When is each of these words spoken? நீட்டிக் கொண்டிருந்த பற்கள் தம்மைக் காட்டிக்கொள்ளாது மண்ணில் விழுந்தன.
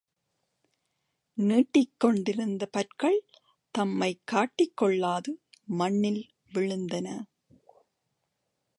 நீட்டிக் 1.33 1.93
கொண்டிருந்த 1.97 2.65
பற்கள் 2.65 3.25
தம்மைக் 3.71 4.21
காட்டிக்கொள்ளாது 4.31 5.31
மண்ணில் 5.65 6.29
விழுந்தன. 6.53 7.07